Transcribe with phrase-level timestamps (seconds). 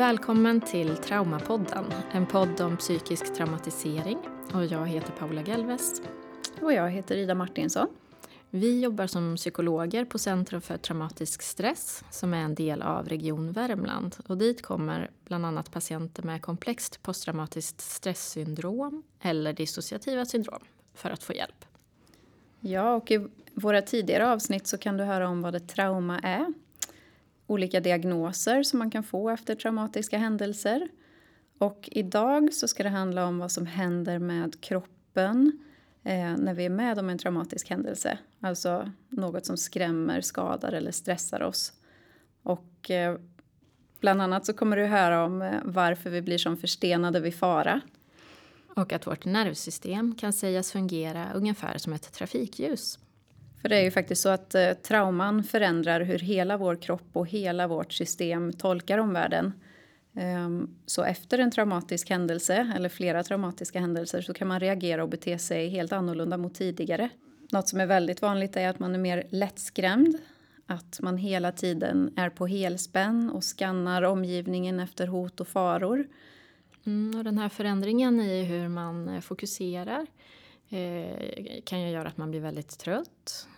[0.00, 4.18] Välkommen till Traumapodden, en podd om psykisk traumatisering.
[4.54, 6.02] Och jag heter Paula Gelves.
[6.60, 7.86] Och jag heter Ida Martinsson.
[8.50, 13.52] Vi jobbar som psykologer på Centrum för traumatisk stress som är en del av Region
[13.52, 14.16] Värmland.
[14.26, 20.62] Och dit kommer bland annat patienter med komplext posttraumatiskt stresssyndrom eller dissociativa syndrom
[20.94, 21.64] för att få hjälp.
[22.60, 26.46] Ja, och i våra tidigare avsnitt så kan du höra om vad ett trauma är.
[27.50, 30.88] Olika diagnoser som man kan få efter traumatiska händelser.
[31.58, 35.58] Och idag så ska det handla om vad som händer med kroppen
[36.04, 38.18] eh, när vi är med om en traumatisk händelse.
[38.40, 41.72] Alltså något som skrämmer, skadar eller stressar oss.
[42.42, 43.18] Och eh,
[44.00, 47.80] bland annat så kommer du höra om eh, varför vi blir som förstenade vid fara.
[48.76, 52.98] Och att vårt nervsystem kan sägas fungera ungefär som ett trafikljus.
[53.62, 57.26] För det är ju faktiskt så att eh, trauman förändrar hur hela vår kropp och
[57.26, 59.52] hela vårt system tolkar omvärlden.
[60.14, 65.08] Ehm, så efter en traumatisk händelse, eller flera traumatiska händelser, så kan man reagera och
[65.08, 67.08] bete sig helt annorlunda mot tidigare.
[67.52, 70.18] Något som är väldigt vanligt är att man är mer lättskrämd,
[70.66, 76.06] att man hela tiden är på helspänn och skannar omgivningen efter hot och faror.
[76.86, 80.06] Mm, och den här förändringen i hur man eh, fokuserar
[80.70, 83.48] eh, kan ju göra att man blir väldigt trött.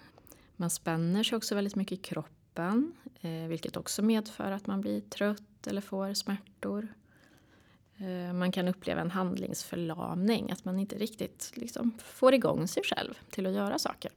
[0.57, 5.01] Man spänner sig också väldigt mycket i kroppen eh, vilket också medför att man blir
[5.01, 6.89] trött eller får smärtor.
[7.97, 13.15] Eh, man kan uppleva en handlingsförlamning, att man inte riktigt liksom, får igång sig själv
[13.31, 14.13] till att göra saker.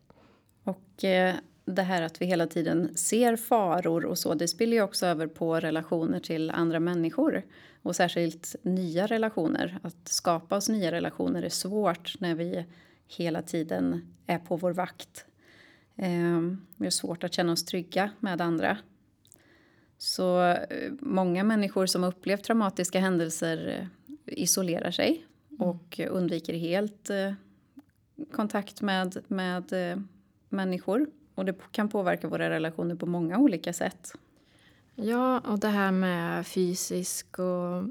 [0.63, 1.35] Och eh,
[1.66, 5.27] det här att vi hela tiden ser faror och så, det spiller ju också över
[5.27, 7.44] på relationer till andra människor.
[7.81, 9.80] Och särskilt nya relationer.
[9.83, 12.66] Att skapa oss nya relationer är svårt när vi
[13.08, 15.25] hela tiden är på vår vakt.
[15.95, 16.41] Eh,
[16.77, 18.77] vi har svårt att känna oss trygga med andra.
[19.97, 23.87] Så eh, många människor som upplevt traumatiska händelser eh,
[24.26, 25.61] isolerar sig mm.
[25.70, 27.09] och undviker helt
[28.32, 29.73] kontakt med, med
[30.49, 31.08] människor.
[31.35, 34.13] Och det kan påverka våra relationer på många olika sätt.
[34.95, 37.83] Ja, och det här med fysisk och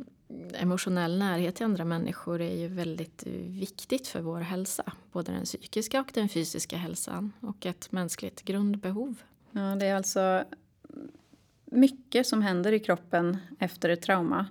[0.54, 4.92] emotionell närhet till andra människor är ju väldigt viktigt för vår hälsa.
[5.12, 9.14] Både den psykiska och den fysiska hälsan och ett mänskligt grundbehov.
[9.50, 10.44] Ja, det är alltså
[11.64, 14.46] mycket som händer i kroppen efter ett trauma.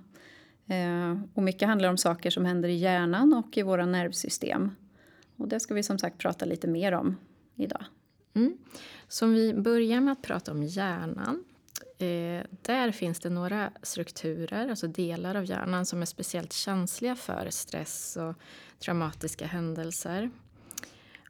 [0.66, 4.70] Eh, och mycket handlar om saker som händer i hjärnan och i våra nervsystem.
[5.36, 7.16] Och det ska vi som sagt prata lite mer om
[7.54, 7.84] idag.
[8.34, 8.58] Mm.
[9.08, 11.44] Så om vi börjar med att prata om hjärnan
[11.98, 17.46] Eh, där finns det några strukturer, alltså delar av hjärnan som är speciellt känsliga för
[17.50, 18.34] stress och
[18.78, 20.30] traumatiska händelser.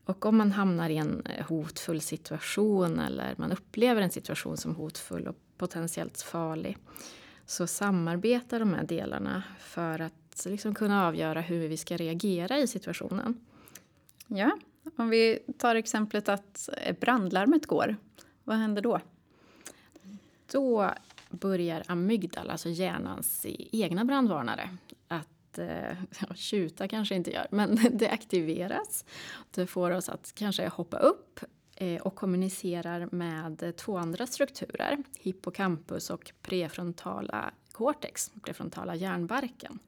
[0.05, 4.75] Och om man hamnar i en eh, hotfull situation eller man upplever en situation som
[4.75, 6.79] hotfull och potentiellt farlig
[7.47, 12.67] så samarbetar de här delarna för att liksom kunna avgöra hur vi ska reagera i
[12.67, 13.41] situationen.
[14.27, 14.59] Ja,
[14.97, 16.69] om vi tar exemplet att
[17.01, 17.97] brandlarmet går,
[18.45, 19.01] vad händer då?
[20.55, 20.91] då
[21.31, 24.71] börjar amygdala, alltså hjärnans egna brandvarnare,
[25.09, 29.05] att eh, ja, tjuta kanske inte gör, men det aktiveras.
[29.51, 31.41] Det får oss att kanske hoppa upp
[31.77, 39.79] eh, och kommunicerar med två andra strukturer, hippocampus och prefrontala cortex, prefrontala hjärnbarken.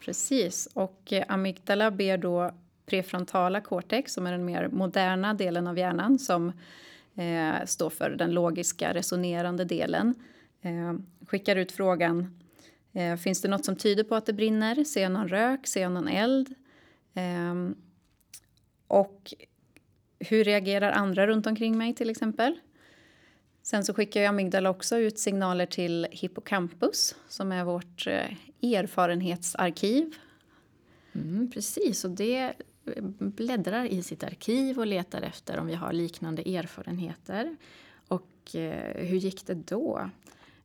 [0.00, 2.54] Precis, och eh, amygdala ber då
[2.86, 6.52] prefrontala cortex, som är den mer moderna delen av hjärnan som
[7.14, 10.14] eh, står för den logiska resonerande delen.
[10.62, 10.94] Eh,
[11.26, 12.40] skickar ut frågan
[12.92, 14.84] eh, Finns det något som tyder på att det brinner?
[14.84, 15.66] Ser jag någon rök?
[15.66, 16.54] Ser jag någon eld?
[17.14, 17.54] Eh,
[18.86, 19.34] och
[20.18, 22.58] hur reagerar andra runt omkring mig till exempel?
[23.62, 30.14] Sen så skickar amygdala också ut signaler till hippocampus som är vårt eh, erfarenhetsarkiv.
[31.12, 32.52] Mm, precis, och det
[33.18, 37.56] bläddrar i sitt arkiv och letar efter om vi har liknande erfarenheter.
[38.08, 40.10] Och eh, hur gick det då?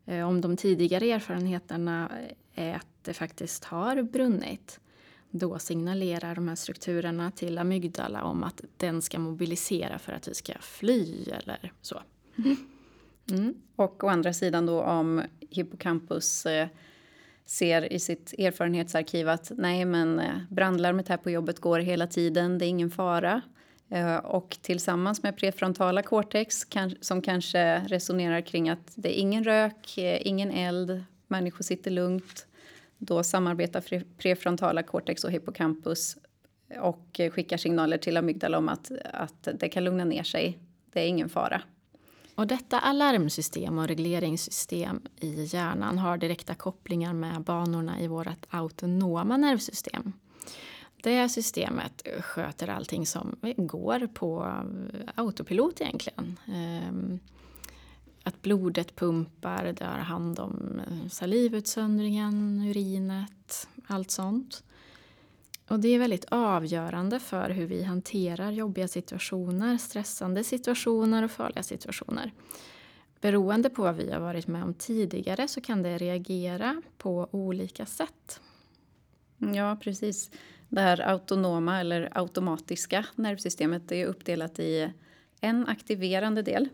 [0.05, 2.11] Eh, om de tidigare erfarenheterna
[2.55, 4.79] är att det faktiskt har brunnit
[5.31, 10.33] då signalerar de här strukturerna till amygdala om att den ska mobilisera för att vi
[10.33, 12.01] ska fly eller så.
[13.31, 13.55] Mm.
[13.75, 16.67] Och å andra sidan då om hippocampus eh,
[17.49, 22.57] ser i sitt erfarenhetsarkiv att nej men eh, brandlarmet här på jobbet går hela tiden,
[22.57, 23.41] det är ingen fara.
[23.89, 26.65] Eh, och tillsammans med prefrontala cortex
[27.01, 32.47] som kanske resonerar kring att det är ingen rök, eh, ingen eld, människor sitter lugnt.
[32.97, 36.17] Då samarbetar prefrontala cortex och hippocampus
[36.81, 40.59] och skickar signaler till amygdala om att, att det kan lugna ner sig.
[40.93, 41.61] Det är ingen fara.
[42.39, 49.37] Och detta alarmsystem och regleringssystem i hjärnan har direkta kopplingar med banorna i vårt autonoma
[49.37, 50.13] nervsystem.
[51.03, 54.53] Det systemet sköter allting som går på
[55.15, 56.39] autopilot egentligen.
[56.47, 57.19] Ehm,
[58.23, 60.81] att blodet pumpar, det har hand om
[61.11, 64.63] salivutsöndringen, urinet, allt sånt.
[65.69, 71.63] Och det är väldigt avgörande för hur vi hanterar jobbiga situationer, stressande situationer och farliga
[71.63, 72.31] situationer.
[73.21, 77.85] Beroende på vad vi har varit med om tidigare så kan det reagera på olika
[77.85, 78.41] sätt.
[79.37, 80.31] Ja, precis.
[80.69, 84.91] Det här autonoma eller automatiska nervsystemet är uppdelat i
[85.41, 86.69] en aktiverande del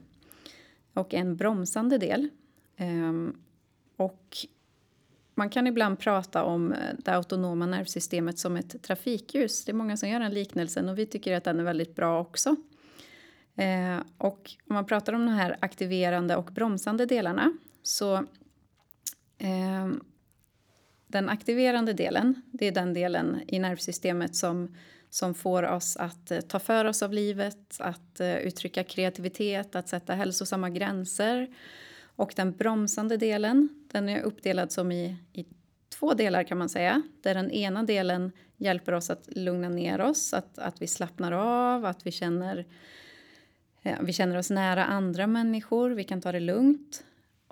[0.93, 2.29] och en bromsande del.
[2.77, 3.35] Ehm,
[3.97, 4.37] och
[5.35, 9.65] man kan ibland prata om eh, det autonoma nervsystemet som ett trafikljus.
[9.65, 12.21] Det är många som gör den liknelsen och vi tycker att den är väldigt bra
[12.21, 12.55] också.
[13.55, 17.53] Eh, och om man pratar om de här aktiverande och bromsande delarna
[17.83, 18.15] så
[19.37, 19.87] eh,
[21.07, 24.75] den aktiverande delen, det är den delen i nervsystemet som,
[25.09, 29.89] som får oss att eh, ta för oss av livet, att eh, uttrycka kreativitet, att
[29.89, 31.55] sätta hälsosamma gränser
[32.15, 35.45] och den bromsande delen den är uppdelad som i, i
[35.89, 37.01] två delar kan man säga.
[37.21, 41.85] Där den ena delen hjälper oss att lugna ner oss, att, att vi slappnar av,
[41.85, 42.65] att vi känner,
[43.81, 47.03] ja, vi känner oss nära andra människor, vi kan ta det lugnt.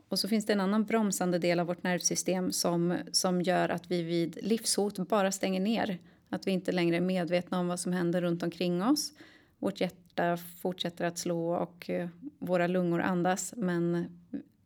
[0.10, 3.92] Och så finns det en annan bromsande del av vårt nervsystem som, som gör att
[3.92, 5.98] vi vid livshot bara stänger ner.
[6.30, 9.14] Att vi inte längre är medvetna om vad som händer runt omkring oss.
[9.60, 12.10] Vårt hjärta fortsätter att slå och eh,
[12.40, 14.06] våra lungor andas men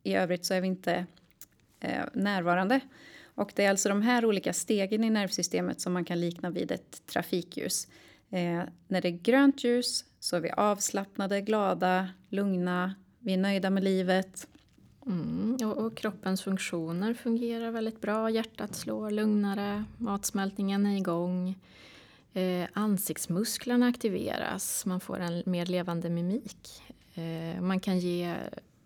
[0.04, 1.06] i övrigt så är vi inte
[1.80, 2.80] eh, närvarande.
[3.36, 6.72] Och det är alltså de här olika stegen i nervsystemet som man kan likna vid
[6.72, 7.88] ett trafikljus.
[8.30, 13.70] Eh, när det är grönt ljus så är vi avslappnade, glada, lugna, vi är nöjda
[13.70, 14.48] med livet.
[15.06, 18.30] Mm, och, och, kroppens funktioner fungerar väldigt bra.
[18.30, 21.60] Hjärtat slår lugnare, matsmältningen är igång.
[22.34, 26.82] Eh, ansiktsmusklerna aktiveras, man får en mer levande mimik.
[27.14, 28.36] Eh, man kan ge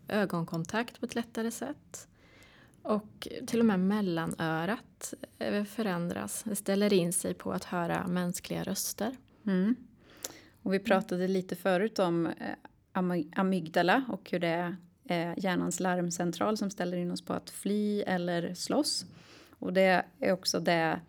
[0.07, 2.07] ögonkontakt på ett lättare sätt.
[2.83, 6.43] Och till och med mellanörat eh, förändras.
[6.43, 9.15] Det ställer in sig på att höra mänskliga röster.
[9.45, 9.75] Mm.
[10.61, 16.57] Och vi pratade lite förut om eh, amygdala och hur det är eh, hjärnans larmcentral
[16.57, 19.05] som ställer in oss på att fly eller slåss.
[19.59, 20.99] Och det är också det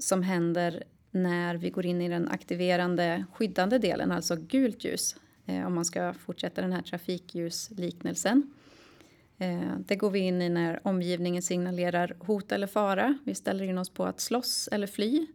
[0.00, 5.16] som händer när vi går in i den aktiverande skyddande delen, alltså gult ljus.
[5.66, 8.52] Om man ska fortsätta den här trafikljusliknelsen.
[9.38, 13.18] Eh, det går vi in i när omgivningen signalerar hot eller fara.
[13.24, 15.26] Vi ställer in oss på att slåss eller fly.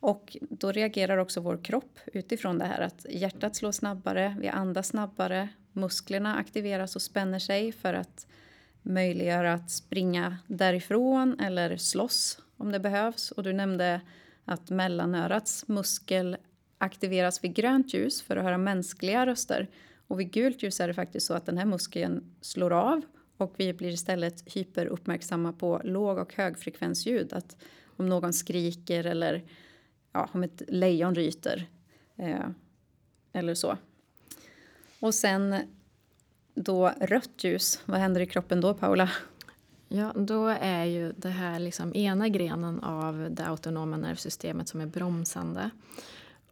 [0.00, 4.88] Och då reagerar också vår kropp utifrån det här att hjärtat slår snabbare, vi andas
[4.88, 8.26] snabbare, musklerna aktiveras och spänner sig för att
[8.82, 13.30] möjliggöra att springa därifrån eller slåss om det behövs.
[13.30, 14.00] Och du nämnde
[14.44, 16.36] att mellanörats muskel
[16.78, 19.68] aktiveras vid grönt ljus för att höra mänskliga röster.
[20.06, 23.02] Och vid gult ljus är det faktiskt så att den här muskeln slår av
[23.36, 27.32] och vi blir istället hyperuppmärksamma på låg och högfrekvensljud.
[27.32, 27.56] Att
[27.96, 29.44] om någon skriker eller
[30.12, 31.66] ja, om ett lejon ryter
[32.16, 32.48] eh,
[33.32, 33.76] eller så.
[35.00, 35.56] Och sen
[36.54, 39.10] då rött ljus, vad händer i kroppen då Paula?
[39.88, 44.86] Ja, då är ju det här liksom ena grenen av det autonoma nervsystemet som är
[44.86, 45.70] bromsande.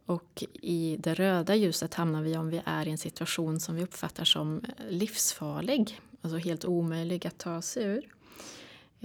[0.05, 3.83] Och i det röda ljuset hamnar vi om vi är i en situation som vi
[3.83, 5.99] uppfattar som livsfarlig.
[6.25, 8.07] Alltså helt omöjlig att ta sig ur.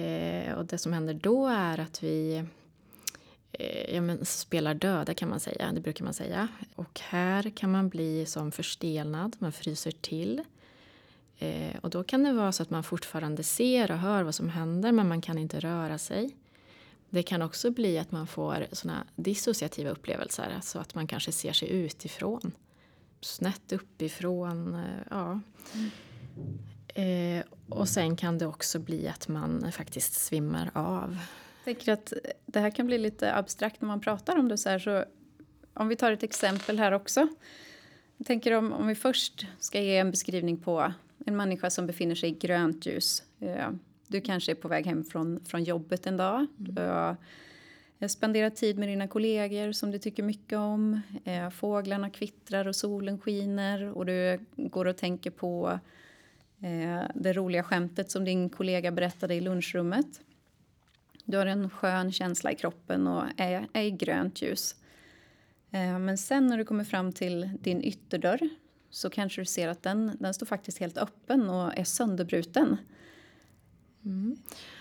[0.04, 2.44] Eh, och det som händer då är att vi
[3.52, 6.48] eh, ja, men spelar döda kan man säga, det brukar man säga.
[6.74, 10.42] Och här kan man bli som förstelnad, man fryser till.
[11.38, 14.48] Eh, och då kan det vara så att man fortfarande ser och hör vad som
[14.48, 16.36] händer men man kan inte röra sig.
[17.10, 21.52] Det kan också bli att man får såna dissociativa upplevelser, alltså att man kanske ser
[21.52, 22.52] sig utifrån.
[23.20, 25.40] Snett uppifrån, eh, ja.
[25.74, 25.90] Mm.
[26.94, 31.18] Eh, och sen kan det också bli att man faktiskt svimmar av.
[31.64, 32.12] Jag tänker att
[32.46, 34.78] det här kan bli lite abstrakt när man pratar om det så här.
[34.78, 35.04] Så
[35.74, 37.28] om vi tar ett exempel här också.
[38.16, 40.92] Jag tänker om, om vi först ska ge en beskrivning på
[41.26, 43.22] en människa som befinner sig i grönt ljus.
[43.40, 43.68] Eh,
[44.06, 46.36] du kanske är på väg hem från, från jobbet en dag.
[46.36, 46.74] Mm.
[46.74, 46.82] Du
[48.00, 51.00] har spenderat tid med dina kollegor som du tycker mycket om.
[51.24, 55.80] Eh, fåglarna kvittrar och solen skiner och du går och tänker på
[56.60, 60.20] Eh, det roliga skämtet som din kollega berättade i lunchrummet.
[61.24, 64.74] Du har en skön känsla i kroppen och är, är i grönt ljus.
[65.70, 68.48] Eh, men sen när du kommer fram till din ytterdörr
[68.90, 72.76] så kanske du ser att den, den står faktiskt helt öppen och är sönderbruten.
[74.04, 74.36] Mm.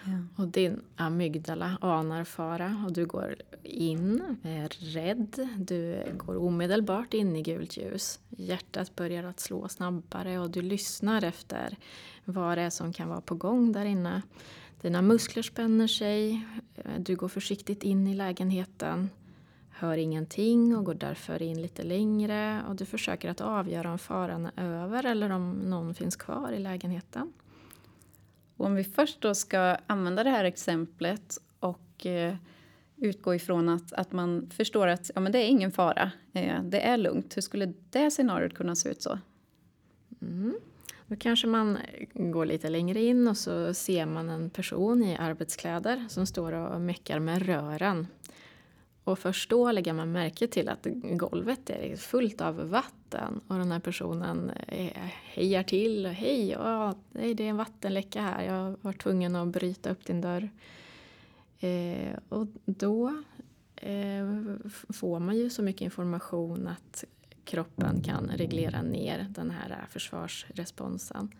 [0.05, 0.43] Ja.
[0.43, 5.49] Och din amygdala anar fara och du går in, är rädd.
[5.57, 8.19] Du går omedelbart in i gult ljus.
[8.29, 11.77] Hjärtat börjar att slå snabbare och du lyssnar efter
[12.25, 14.21] vad det är som kan vara på gång där inne.
[14.81, 16.45] Dina muskler spänner sig,
[16.75, 19.09] eh, du går försiktigt in i lägenheten,
[19.69, 24.49] hör ingenting och går därför in lite längre och du försöker att avgöra om faran
[24.55, 27.33] är över eller om någon finns kvar i lägenheten.
[28.59, 32.35] Och om vi först då ska använda det här exemplet och eh,
[32.97, 36.81] utgå ifrån att, att man förstår att ja, men det är ingen fara, eh, det
[36.81, 37.37] är lugnt.
[37.37, 39.19] Hur skulle det scenariot kunna se ut så?
[40.21, 40.55] Mm.
[41.07, 41.77] Då kanske man
[42.13, 46.81] går lite längre in och så ser man en person i arbetskläder som står och
[46.81, 48.07] meckar med rören.
[49.03, 52.98] Och först då lägger man märke till att golvet är fullt av vatten
[53.47, 54.51] och den här personen
[55.23, 56.05] hejar till.
[56.05, 58.43] Hej, ja, det är en vattenläcka här.
[58.43, 60.49] Jag var tvungen att bryta upp din dörr.
[61.59, 63.23] Eh, och då
[63.75, 64.27] eh,
[64.89, 67.03] får man ju så mycket information att
[67.43, 71.31] kroppen kan reglera ner den här försvarsresponsen.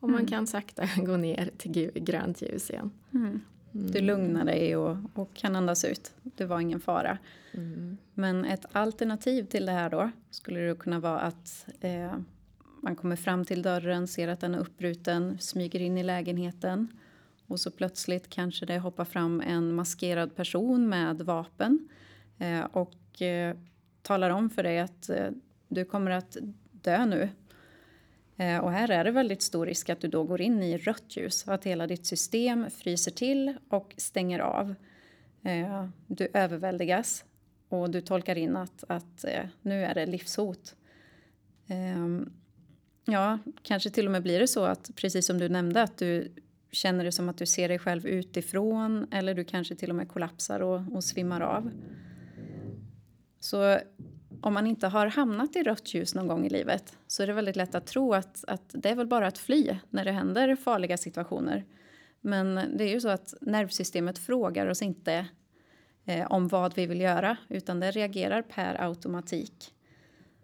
[0.00, 0.28] Och man mm.
[0.28, 2.90] kan sakta gå ner till grönt ljus igen.
[3.14, 3.40] Mm.
[3.76, 6.12] Du lugnar dig och, och, kan andas ut.
[6.22, 7.18] Det var ingen fara.
[7.52, 7.96] Mm.
[8.14, 12.12] Men ett alternativ till det här då skulle det kunna vara att eh,
[12.82, 16.88] man kommer fram till dörren, ser att den är uppbruten, smyger in i lägenheten
[17.46, 21.88] och så plötsligt kanske det hoppar fram en maskerad person med vapen
[22.38, 23.56] eh, och eh,
[24.02, 25.28] talar om för dig att eh,
[25.68, 26.36] du kommer att
[26.72, 27.28] dö nu.
[28.36, 31.16] Eh, och här är det väldigt stor risk att du då går in i rött
[31.16, 34.74] ljus, att hela ditt system fryser till och stänger av.
[35.42, 37.24] Eh, du överväldigas
[37.68, 40.76] och du tolkar in att, att eh, nu är det livshot.
[41.66, 42.32] Ehm,
[43.04, 46.32] ja, kanske till och med blir det så att precis som du nämnde att du
[46.70, 50.08] känner det som att du ser dig själv utifrån eller du kanske till och med
[50.08, 51.70] kollapsar och, och svimmar av.
[53.40, 53.78] Så
[54.46, 57.32] om man inte har hamnat i rött ljus någon gång i livet så är det
[57.32, 60.56] väldigt lätt att tro att, att det är väl bara att fly när det händer
[60.56, 61.64] farliga situationer.
[62.20, 65.26] Men det är ju så att nervsystemet frågar oss inte
[66.04, 69.74] eh, om vad vi vill göra utan det reagerar per automatik.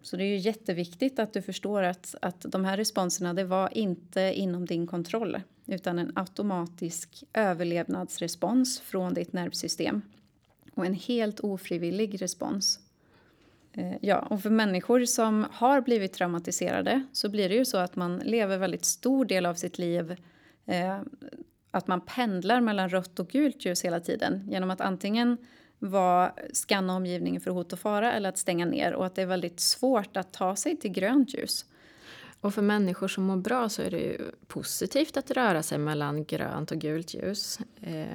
[0.01, 3.77] Så det är ju jätteviktigt att du förstår att, att de här responserna det var
[3.77, 10.01] inte inom din kontroll utan en automatisk överlevnadsrespons från ditt nervsystem
[10.73, 12.82] och en helt ofrivillig respons.
[13.73, 17.95] Eh, ja, och för människor som har blivit traumatiserade så blir det ju så att
[17.95, 20.15] man lever väldigt stor del av sitt liv
[20.65, 21.01] eh,
[21.71, 25.37] att man pendlar mellan rött och gult ljus hela tiden genom att antingen
[25.79, 29.25] vara, skanna omgivningen för hot och fara eller att stänga ner och att det är
[29.25, 31.65] väldigt svårt att ta sig till grönt ljus.
[32.41, 36.25] Och för människor som mår bra så är det ju positivt att röra sig mellan
[36.25, 38.05] grönt och gult ljus eh,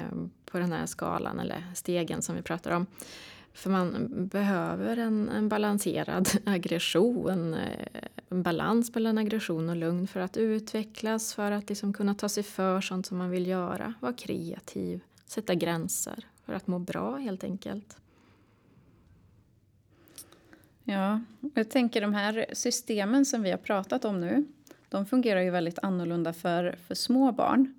[0.45, 2.87] på den här skalan eller stegen som vi pratar om.
[3.53, 10.21] För man behöver en, en balanserad aggression, eh, en balans mellan aggression och lugn för
[10.21, 14.13] att utvecklas, för att liksom kunna ta sig för sånt som man vill göra, vara
[14.13, 17.97] kreativ, sätta gränser, för att må bra helt enkelt.
[20.85, 21.21] Ja,
[21.55, 24.45] jag tänker de här systemen som vi har pratat om nu,
[24.89, 27.78] de fungerar ju väldigt annorlunda för, för små barn.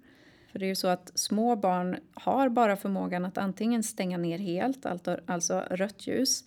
[0.59, 4.37] För det är ju så att små barn har bara förmågan att antingen stänga ner
[4.37, 6.43] helt, alltså, alltså rött ljus,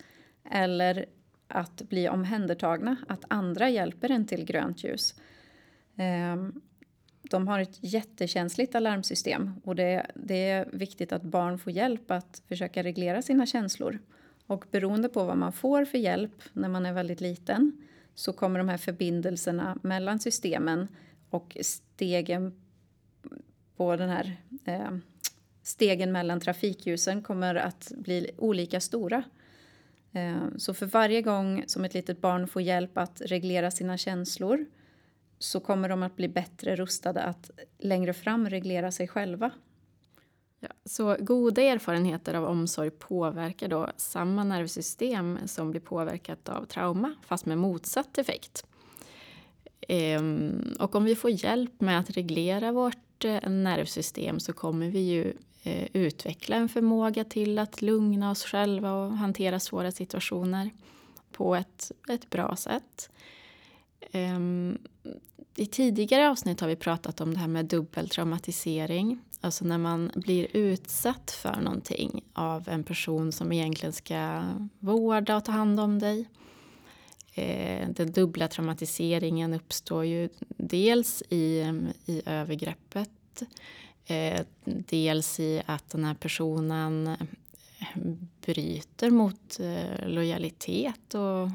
[0.51, 1.05] eller
[1.47, 5.15] att bli omhändertagna, att andra hjälper en till grönt ljus.
[5.95, 6.61] Ehm,
[7.21, 12.41] de har ett jättekänsligt alarmsystem och det, det är viktigt att barn får hjälp att
[12.47, 13.99] försöka reglera sina känslor.
[14.47, 17.71] Och beroende på vad man får för hjälp när man är väldigt liten
[18.15, 20.87] så kommer de här förbindelserna mellan systemen
[21.29, 22.62] och stegen
[23.77, 24.91] på den här eh,
[25.63, 29.23] stegen mellan trafikljusen kommer att bli olika stora.
[30.11, 34.65] Eh, så för varje gång som ett litet barn får hjälp att reglera sina känslor
[35.39, 39.51] så kommer de att bli bättre rustade att längre fram reglera sig själva.
[40.59, 47.15] Ja, så goda erfarenheter av omsorg påverkar då samma nervsystem som blir påverkat av trauma,
[47.21, 48.65] fast med motsatt effekt.
[49.87, 54.99] Ehm, och om vi får hjälp med att reglera vårt Eh, nervsystem så kommer vi
[54.99, 60.69] ju eh, utveckla en förmåga till att lugna oss själva och hantera svåra situationer
[61.31, 63.09] på ett, ett bra sätt.
[64.11, 64.77] Ehm,
[65.55, 69.19] I tidigare avsnitt har vi pratat om det här med dubbeltraumatisering.
[69.41, 74.43] Alltså när man blir utsatt för någonting av en person som egentligen ska
[74.79, 76.29] vårda och ta hand om dig.
[77.35, 81.73] Eh, den dubbla traumatiseringen uppstår ju dels i,
[82.05, 83.43] i övergreppet
[84.05, 87.17] eh, dels i att den här personen eh,
[88.45, 91.49] bryter mot eh, lojalitet och,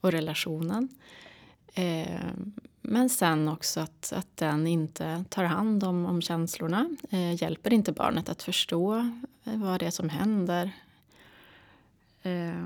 [0.00, 0.88] och relationen.
[1.74, 2.20] Eh,
[2.82, 6.90] men sen också att, att den inte tar hand om, om känslorna.
[7.10, 8.96] Eh, hjälper inte barnet att förstå
[9.44, 10.70] eh, vad det är som händer.
[12.22, 12.64] Eh,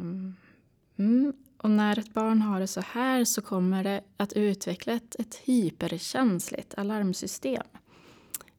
[0.97, 1.33] mm.
[1.63, 5.35] Och när ett barn har det så här så kommer det att utveckla ett, ett
[5.35, 7.63] hyperkänsligt alarmsystem.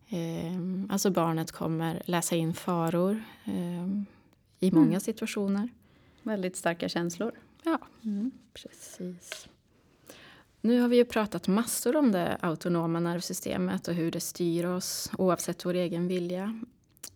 [0.09, 3.87] Eh, alltså barnet kommer läsa in faror eh,
[4.59, 4.99] i många mm.
[4.99, 5.69] situationer.
[6.21, 7.31] Väldigt starka känslor.
[7.63, 8.31] Ja, mm.
[8.53, 9.47] precis.
[10.61, 15.11] Nu har vi ju pratat massor om det autonoma nervsystemet och hur det styr oss
[15.17, 16.61] oavsett vår egen vilja.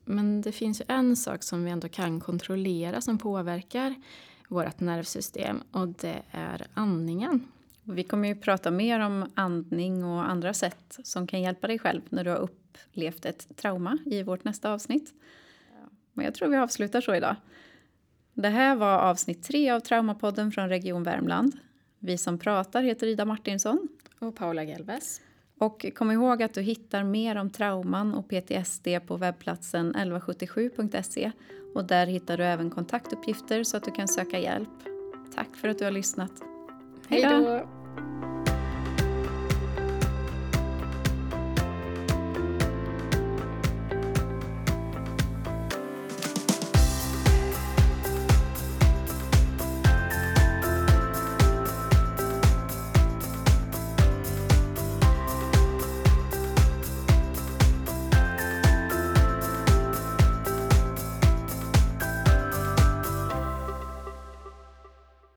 [0.06, 3.96] Men det finns ju en sak som vi ändå kan kontrollera som påverkar
[4.48, 7.48] vårt nervsystem och det är andningen.
[7.84, 12.02] Vi kommer ju prata mer om andning och andra sätt som kan hjälpa dig själv
[12.10, 15.14] när du har upplevt ett trauma i vårt nästa avsnitt.
[16.14, 17.36] Men jag tror vi avslutar så idag.
[18.34, 21.58] Det här var avsnitt tre av Traumapodden från Region Värmland.
[22.00, 23.88] Vi som pratar heter Ida Martinsson.
[24.20, 25.22] Och Paula Gelves.
[25.60, 31.32] Och kom ihåg att du hittar mer om trauman och PTSD på webbplatsen 1177.se.
[31.76, 34.70] Och där hittar du även kontaktuppgifter så att du kan söka hjälp.
[35.36, 36.32] Tack för att du har lyssnat.
[37.08, 37.77] Hej då!